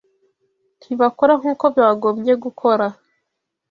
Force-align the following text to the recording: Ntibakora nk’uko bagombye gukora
Ntibakora 0.79 1.33
nk’uko 1.39 1.65
bagombye 1.77 2.33
gukora 2.43 2.85